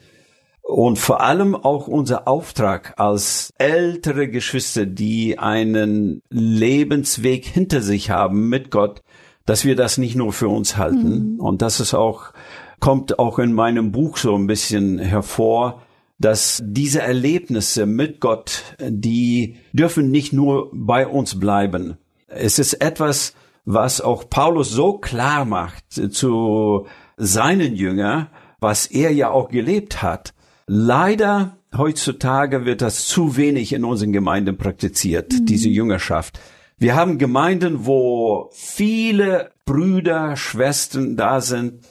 [0.63, 8.49] Und vor allem auch unser Auftrag als ältere Geschwister, die einen Lebensweg hinter sich haben
[8.49, 9.01] mit Gott,
[9.47, 11.35] dass wir das nicht nur für uns halten.
[11.35, 11.41] Mhm.
[11.41, 12.33] Und das ist auch,
[12.81, 15.83] kommt auch in meinem Buch so ein bisschen hervor,
[16.19, 21.99] dass diese Erlebnisse mit Gott, die dürfen nicht nur bei uns bleiben.
[22.29, 28.29] Es ist etwas, was auch Paulus so klar macht zu seinen Jünger,
[28.61, 30.33] was er ja auch gelebt hat.
[30.67, 35.47] Leider heutzutage wird das zu wenig in unseren Gemeinden praktiziert, mhm.
[35.47, 36.39] diese Jüngerschaft.
[36.83, 41.87] Wir haben Gemeinden, wo viele Brüder, Schwestern da sind,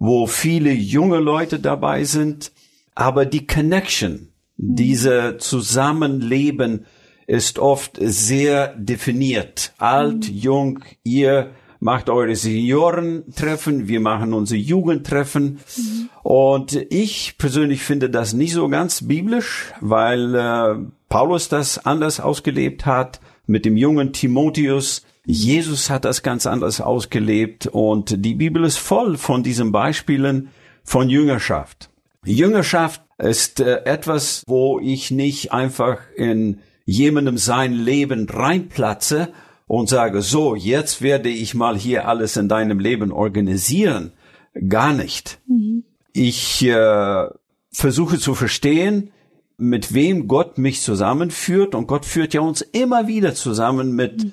[0.00, 2.50] wo viele junge Leute dabei sind,
[2.96, 6.86] aber die Connection, diese Zusammenleben
[7.28, 9.74] ist oft sehr definiert.
[9.78, 10.34] Alt, mhm.
[10.34, 15.60] jung, ihr macht eure Seniorentreffen, wir machen unsere Jugendtreffen.
[15.76, 16.08] Mhm.
[16.24, 20.74] Und ich persönlich finde das nicht so ganz biblisch, weil äh,
[21.08, 23.20] Paulus das anders ausgelebt hat
[23.52, 25.02] mit dem jungen Timotheus.
[25.24, 30.48] Jesus hat das ganz anders ausgelebt und die Bibel ist voll von diesen Beispielen
[30.82, 31.90] von Jüngerschaft.
[32.24, 39.28] Jüngerschaft ist äh, etwas, wo ich nicht einfach in jemandem sein Leben reinplatze
[39.66, 44.12] und sage, so, jetzt werde ich mal hier alles in deinem Leben organisieren.
[44.68, 45.40] Gar nicht.
[45.46, 45.84] Mhm.
[46.12, 47.26] Ich äh,
[47.70, 49.12] versuche zu verstehen,
[49.62, 51.74] mit wem Gott mich zusammenführt.
[51.74, 54.32] Und Gott führt ja uns immer wieder zusammen mit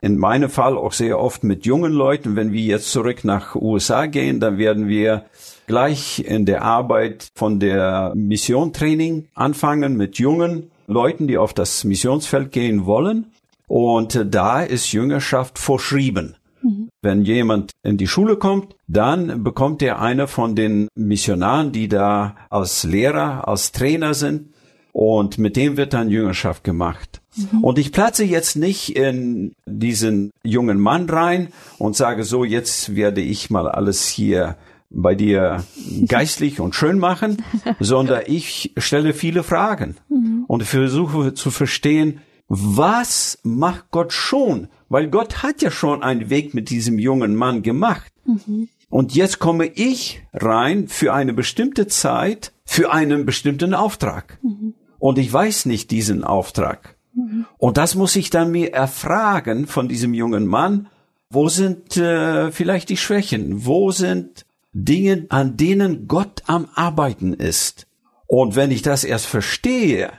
[0.00, 2.36] in meinem Fall auch sehr oft mit jungen Leuten.
[2.36, 5.24] Wenn wir jetzt zurück nach USA gehen, dann werden wir
[5.66, 12.52] gleich in der Arbeit von der Missiontraining anfangen mit jungen Leuten, die auf das Missionsfeld
[12.52, 13.32] gehen wollen.
[13.66, 16.36] Und da ist Jüngerschaft verschrieben.
[16.62, 16.88] Mhm.
[17.02, 22.36] Wenn jemand in die Schule kommt, dann bekommt er eine von den Missionaren, die da
[22.50, 24.50] als Lehrer, als Trainer sind.
[24.98, 27.20] Und mit dem wird dann Jüngerschaft gemacht.
[27.36, 27.62] Mhm.
[27.62, 33.20] Und ich platze jetzt nicht in diesen jungen Mann rein und sage so, jetzt werde
[33.20, 34.56] ich mal alles hier
[34.88, 35.62] bei dir
[36.08, 37.44] geistlich und schön machen,
[37.78, 40.44] sondern ich stelle viele Fragen mhm.
[40.46, 44.68] und versuche zu verstehen, was macht Gott schon?
[44.88, 48.10] Weil Gott hat ja schon einen Weg mit diesem jungen Mann gemacht.
[48.24, 48.70] Mhm.
[48.88, 54.38] Und jetzt komme ich rein für eine bestimmte Zeit, für einen bestimmten Auftrag.
[54.42, 54.72] Mhm.
[55.06, 56.96] Und ich weiß nicht diesen Auftrag.
[57.14, 57.46] Mhm.
[57.58, 60.88] Und das muss ich dann mir erfragen von diesem jungen Mann.
[61.30, 63.64] Wo sind äh, vielleicht die Schwächen?
[63.64, 67.86] Wo sind Dinge, an denen Gott am Arbeiten ist?
[68.26, 70.10] Und wenn ich das erst verstehe,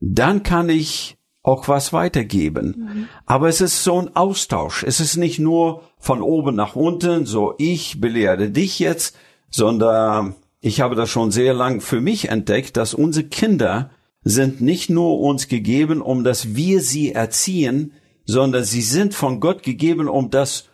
[0.00, 2.74] dann kann ich auch was weitergeben.
[2.76, 3.08] Mhm.
[3.24, 4.82] Aber es ist so ein Austausch.
[4.82, 9.16] Es ist nicht nur von oben nach unten, so ich belehre dich jetzt,
[9.48, 13.92] sondern ich habe das schon sehr lang für mich entdeckt, dass unsere Kinder
[14.28, 17.92] sind nicht nur uns gegeben, um dass wir sie erziehen,
[18.24, 20.68] sondern sie sind von Gott gegeben, um dass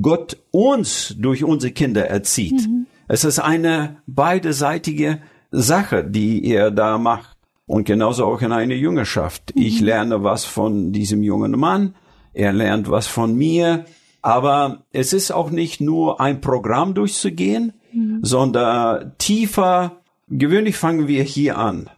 [0.00, 2.66] Gott uns durch unsere Kinder erzieht.
[2.66, 2.86] Mhm.
[3.06, 7.36] Es ist eine beideseitige Sache, die er da macht.
[7.66, 9.54] Und genauso auch in einer Jüngerschaft.
[9.54, 9.62] Mhm.
[9.62, 11.96] Ich lerne was von diesem jungen Mann,
[12.32, 13.84] er lernt was von mir.
[14.22, 18.20] Aber es ist auch nicht nur ein Programm durchzugehen, mhm.
[18.22, 20.00] sondern tiefer.
[20.28, 21.90] Gewöhnlich fangen wir hier an.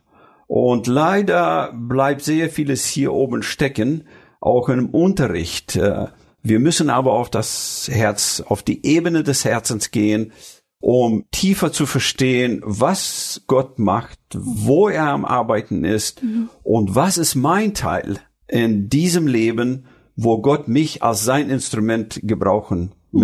[0.46, 4.04] Und leider bleibt sehr vieles hier oben stecken,
[4.40, 5.76] auch im Unterricht.
[5.76, 6.06] Äh,
[6.42, 10.32] wir müssen aber auf das Herz, auf die Ebene des Herzens gehen,
[10.78, 16.48] um tiefer zu verstehen, was Gott macht, wo er am Arbeiten ist mhm.
[16.62, 22.94] und was ist mein Teil in diesem Leben, wo Gott mich als sein Instrument gebrauchen
[23.10, 23.20] mhm.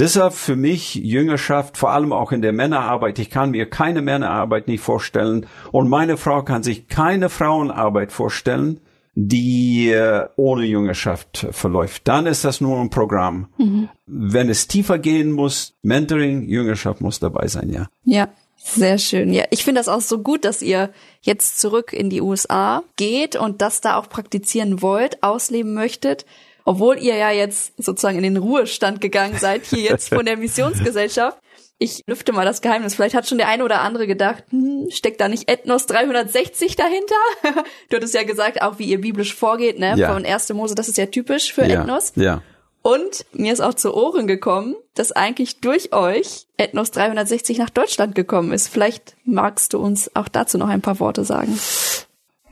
[0.00, 3.18] Deshalb für mich Jüngerschaft, vor allem auch in der Männerarbeit.
[3.18, 8.80] Ich kann mir keine Männerarbeit nicht vorstellen und meine Frau kann sich keine Frauenarbeit vorstellen,
[9.14, 12.08] die äh, ohne Jüngerschaft verläuft.
[12.08, 13.48] Dann ist das nur ein Programm.
[13.58, 13.90] Mhm.
[14.06, 17.86] Wenn es tiefer gehen muss, Mentoring, Jüngerschaft muss dabei sein, ja.
[18.04, 19.34] Ja, sehr schön.
[19.34, 23.36] Ja, ich finde das auch so gut, dass ihr jetzt zurück in die USA geht
[23.36, 26.24] und das da auch praktizieren wollt, ausleben möchtet.
[26.70, 31.36] Obwohl ihr ja jetzt sozusagen in den Ruhestand gegangen seid, hier jetzt von der Missionsgesellschaft
[31.82, 32.94] ich lüfte mal das Geheimnis.
[32.94, 37.14] Vielleicht hat schon der eine oder andere gedacht, hm, steckt da nicht Ethnos 360 dahinter?
[37.88, 39.94] du hattest ja gesagt, auch wie ihr biblisch vorgeht, ne?
[39.96, 40.12] Ja.
[40.12, 40.50] Von 1.
[40.50, 41.80] Mose, das ist ja typisch für ja.
[41.80, 42.12] Ethnos.
[42.16, 42.42] Ja.
[42.82, 48.14] Und mir ist auch zu Ohren gekommen, dass eigentlich durch euch Ethnos 360 nach Deutschland
[48.14, 48.68] gekommen ist.
[48.68, 51.58] Vielleicht magst du uns auch dazu noch ein paar Worte sagen.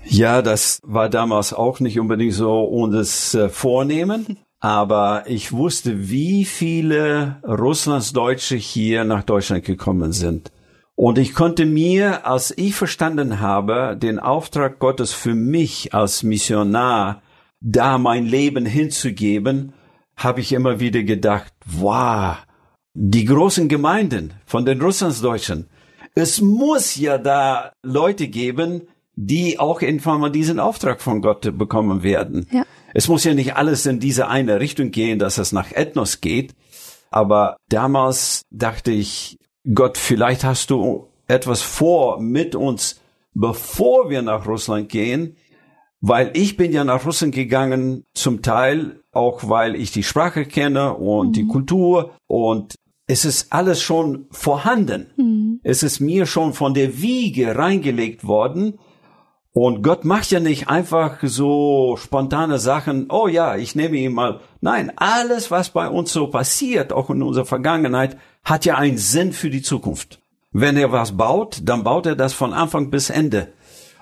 [0.05, 6.45] Ja, das war damals auch nicht unbedingt so unser äh, Vornehmen aber ich wusste, wie
[6.45, 10.51] viele Russlandsdeutsche hier nach Deutschland gekommen sind.
[10.97, 17.23] Und ich konnte mir, als ich verstanden habe, den Auftrag Gottes für mich als Missionar,
[17.61, 19.75] da mein Leben hinzugeben,
[20.17, 22.37] habe ich immer wieder gedacht, wow,
[22.95, 25.69] die großen Gemeinden von den Russlandsdeutschen,
[26.17, 28.89] es muss ja da Leute geben,
[29.21, 32.47] die auch irgendwann mal diesen Auftrag von Gott bekommen werden.
[32.53, 32.65] Ja.
[32.95, 36.55] Es muss ja nicht alles in diese eine Richtung gehen, dass es nach Ethnos geht.
[37.11, 39.37] Aber damals dachte ich,
[39.75, 43.01] Gott, vielleicht hast du etwas vor mit uns,
[43.35, 45.37] bevor wir nach Russland gehen,
[46.01, 50.95] weil ich bin ja nach Russland gegangen, zum Teil auch, weil ich die Sprache kenne
[50.95, 51.33] und mhm.
[51.33, 52.77] die Kultur und
[53.09, 55.11] es ist alles schon vorhanden.
[55.17, 55.61] Mhm.
[55.65, 58.79] Es ist mir schon von der Wiege reingelegt worden
[59.67, 64.41] und Gott macht ja nicht einfach so spontane Sachen, oh ja, ich nehme ihn mal.
[64.61, 69.33] Nein, alles, was bei uns so passiert, auch in unserer Vergangenheit, hat ja einen Sinn
[69.33, 70.21] für die Zukunft.
[70.53, 73.49] Wenn er was baut, dann baut er das von Anfang bis Ende.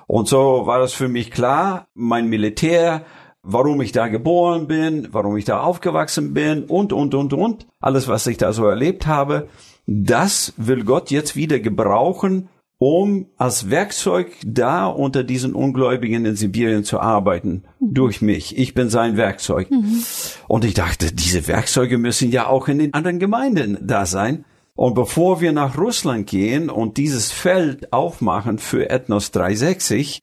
[0.07, 3.07] Und so war das für mich klar, mein Militär,
[3.43, 7.67] warum ich da geboren bin, warum ich da aufgewachsen bin und, und, und, und.
[7.81, 9.49] Alles, was ich da so erlebt habe,
[9.87, 12.49] das will Gott jetzt wieder gebrauchen,
[12.79, 17.65] um als Werkzeug da unter diesen Ungläubigen in Sibirien zu arbeiten.
[17.81, 17.95] Mhm.
[17.95, 18.59] Durch mich.
[18.59, 19.71] Ich bin sein Werkzeug.
[19.71, 20.03] Mhm.
[20.47, 24.45] Und ich dachte, diese Werkzeuge müssen ja auch in den anderen Gemeinden da sein.
[24.75, 30.23] Und bevor wir nach Russland gehen und dieses Feld aufmachen für Ethnos 360,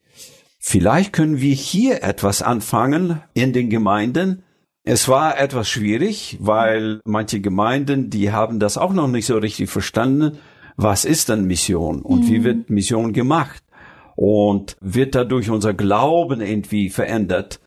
[0.60, 4.44] vielleicht können wir hier etwas anfangen in den Gemeinden,
[4.86, 9.70] Es war etwas schwierig, weil manche Gemeinden, die haben das auch noch nicht so richtig
[9.70, 10.38] verstanden.
[10.76, 12.28] Was ist denn Mission und mhm.
[12.28, 13.62] wie wird Mission gemacht?
[14.16, 17.60] Und wird dadurch unser Glauben irgendwie verändert?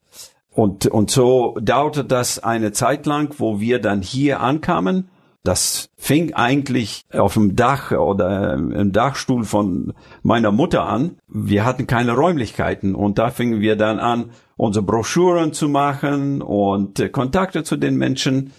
[0.58, 5.10] Und, und so dauerte das eine Zeit lang, wo wir dann hier ankamen.
[5.44, 9.94] Das fing eigentlich auf dem Dach oder im Dachstuhl von
[10.24, 11.18] meiner Mutter an.
[11.28, 17.00] Wir hatten keine Räumlichkeiten und da fingen wir dann an, unsere Broschüren zu machen und
[17.00, 18.52] äh, Kontakte zu den Menschen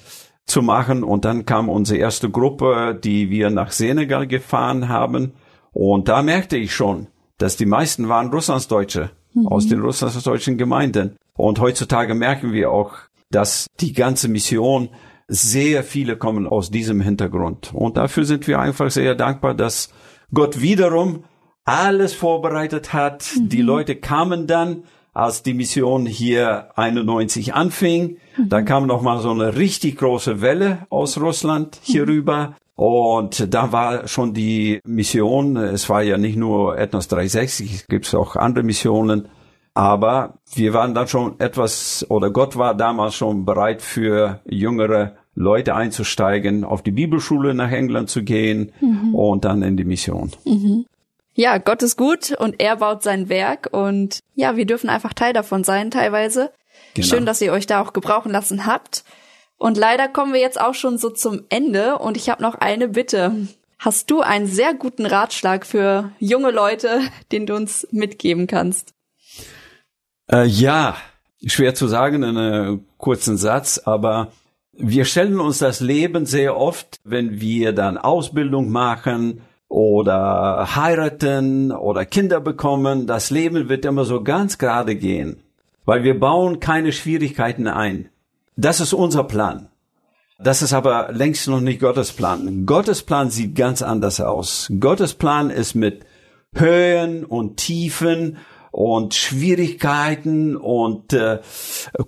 [0.49, 1.05] zu machen.
[1.05, 5.33] Und dann kam unsere erste Gruppe, die wir nach Senegal gefahren haben.
[5.73, 7.07] Und da merkte ich schon,
[7.39, 9.47] dass die meisten waren Russlandsdeutsche mhm.
[9.47, 11.17] aus den russlandsdeutschen Gemeinden.
[11.35, 12.95] Und heutzutage merken wir auch,
[13.31, 14.89] dass die ganze Mission
[15.29, 17.73] sehr viele kommen aus diesem Hintergrund.
[17.75, 19.91] Und dafür sind wir einfach sehr dankbar, dass
[20.33, 21.25] Gott wiederum
[21.65, 23.31] alles vorbereitet hat.
[23.37, 23.49] Mhm.
[23.51, 24.85] Die Leute kamen dann,
[25.19, 28.19] als die Mission hier 91 anfing.
[28.37, 28.49] Mhm.
[28.49, 32.09] Dann kam noch mal so eine richtig große Welle aus Russland hier mhm.
[32.09, 32.55] rüber.
[32.77, 38.15] Und da war schon die Mission, es war ja nicht nur Ethnos 360, es gibt
[38.15, 39.27] auch andere Missionen,
[39.75, 45.75] aber wir waren dann schon etwas, oder Gott war damals schon bereit für jüngere Leute
[45.75, 49.17] einzusteigen, auf die Bibelschule nach England zu gehen mhm.
[49.17, 50.31] und dann in die Mission.
[50.45, 50.87] Mhm.
[51.39, 55.33] Ja, Gott ist gut und er baut sein Werk und ja, wir dürfen einfach Teil
[55.33, 56.51] davon sein teilweise.
[56.95, 57.07] Genau.
[57.07, 59.05] Schön, dass ihr euch da auch gebrauchen lassen habt.
[59.57, 62.89] Und leider kommen wir jetzt auch schon so zum Ende und ich habe noch eine
[62.89, 63.47] Bitte.
[63.79, 68.93] Hast du einen sehr guten Ratschlag für junge Leute, den du uns mitgeben kannst?
[70.29, 70.97] Äh, ja,
[71.47, 74.33] schwer zu sagen in einem kurzen Satz, aber
[74.73, 82.05] wir stellen uns das Leben sehr oft, wenn wir dann Ausbildung machen oder heiraten oder
[82.05, 85.43] Kinder bekommen, das Leben wird immer so ganz gerade gehen,
[85.85, 88.09] weil wir bauen keine Schwierigkeiten ein.
[88.57, 89.69] Das ist unser Plan.
[90.41, 92.65] Das ist aber längst noch nicht Gottes Plan.
[92.65, 94.73] Gottes Plan sieht ganz anders aus.
[94.79, 96.07] Gottes Plan ist mit
[96.55, 98.39] Höhen und Tiefen
[98.71, 101.41] und Schwierigkeiten und äh,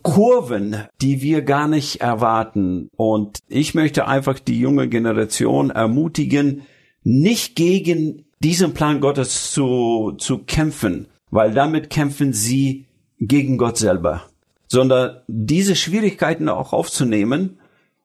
[0.02, 2.88] Kurven, die wir gar nicht erwarten.
[2.96, 6.62] Und ich möchte einfach die junge Generation ermutigen,
[7.02, 12.86] nicht gegen diesen Plan Gottes zu, zu kämpfen, weil damit kämpfen sie
[13.18, 14.24] gegen Gott selber,
[14.66, 17.58] sondern diese Schwierigkeiten auch aufzunehmen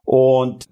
[0.04, 0.66] und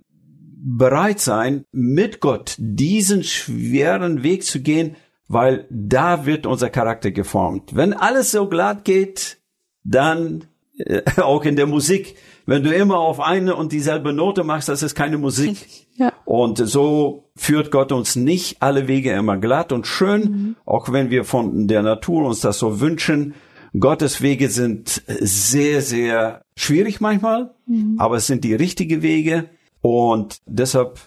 [0.65, 4.95] bereit sein, mit Gott diesen schweren Weg zu gehen,
[5.27, 7.75] weil da wird unser Charakter geformt.
[7.75, 9.39] Wenn alles so glatt geht,
[9.83, 10.45] dann
[10.77, 12.15] äh, auch in der Musik,
[12.45, 15.65] wenn du immer auf eine und dieselbe Note machst, das ist keine Musik.
[15.95, 16.11] Ja.
[16.25, 20.55] Und so führt Gott uns nicht alle Wege immer glatt und schön, mhm.
[20.65, 23.35] auch wenn wir von der Natur uns das so wünschen.
[23.79, 27.95] Gottes Wege sind sehr, sehr schwierig manchmal, mhm.
[27.97, 29.49] aber es sind die richtigen Wege.
[29.81, 30.99] Und deshalb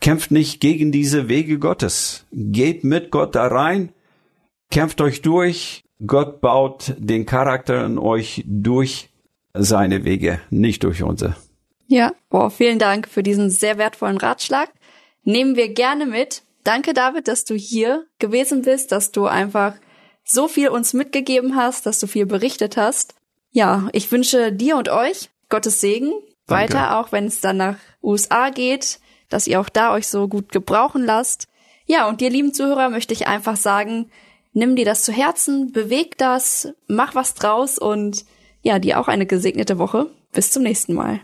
[0.00, 2.26] Kämpft nicht gegen diese Wege Gottes.
[2.32, 3.90] Geht mit Gott da rein.
[4.70, 5.84] Kämpft euch durch.
[6.06, 9.08] Gott baut den Charakter in euch durch
[9.58, 11.36] seine Wege, nicht durch unsere.
[11.86, 14.70] Ja, wow, vielen Dank für diesen sehr wertvollen Ratschlag.
[15.22, 16.42] Nehmen wir gerne mit.
[16.64, 19.74] Danke, David, dass du hier gewesen bist, dass du einfach
[20.24, 23.14] so viel uns mitgegeben hast, dass du viel berichtet hast.
[23.52, 26.74] Ja, ich wünsche dir und euch Gottes Segen Danke.
[26.74, 28.98] weiter, auch wenn es dann nach USA geht
[29.28, 31.48] dass ihr auch da euch so gut gebrauchen lasst.
[31.86, 34.10] Ja, und dir lieben Zuhörer möchte ich einfach sagen,
[34.52, 38.24] nimm dir das zu Herzen, beweg das, mach was draus und
[38.66, 40.10] ja, dir auch eine gesegnete Woche.
[40.32, 41.20] Bis zum nächsten Mal.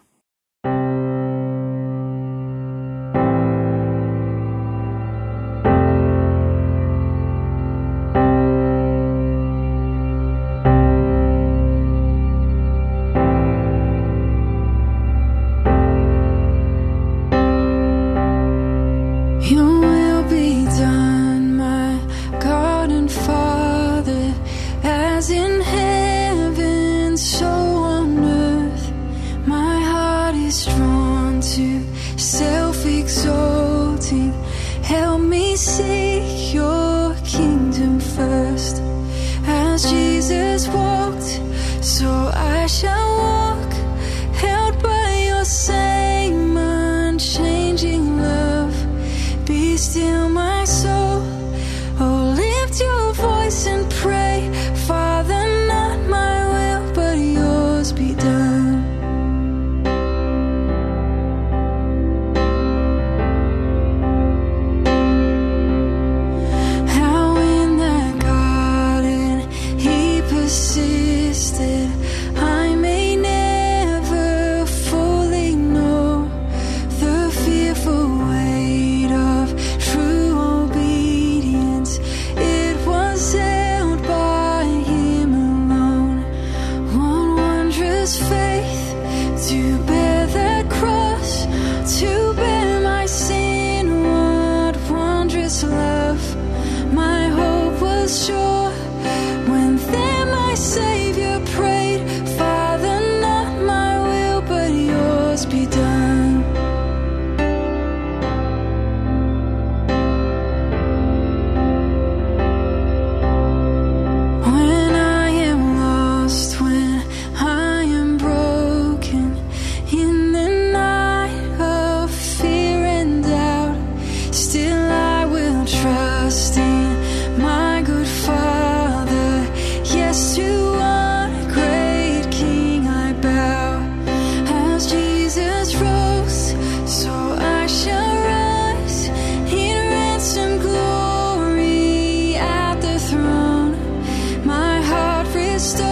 [145.63, 145.92] stay